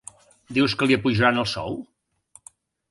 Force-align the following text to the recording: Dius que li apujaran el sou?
Dius 0.59 0.75
que 0.79 0.87
li 0.91 0.97
apujaran 0.99 1.39
el 1.43 1.49
sou? 1.55 1.81